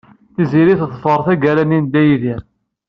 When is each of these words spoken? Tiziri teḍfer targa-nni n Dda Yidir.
Tiziri 0.33 0.73
teḍfer 0.79 1.19
targa-nni 1.25 1.79
n 1.79 1.85
Dda 1.87 2.01
Yidir. 2.07 2.41